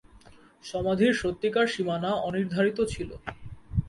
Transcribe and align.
সমাধির 0.65 1.13
সত্যিকার 1.13 1.65
সীমানা 1.67 2.11
অনির্ধারিত 2.27 2.79
ছিল। 2.93 3.09